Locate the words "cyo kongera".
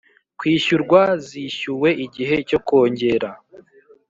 2.47-3.29